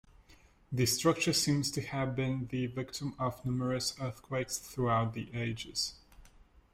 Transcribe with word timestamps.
The 0.71 0.87
structure 0.87 1.31
seems 1.31 1.69
to 1.69 1.81
have 1.83 2.15
been 2.15 2.47
the 2.47 2.65
victim 2.65 3.13
of 3.19 3.45
numerous 3.45 3.95
earthquakes 4.01 4.57
throughout 4.57 5.13
the 5.13 5.29
ages. 5.31 5.93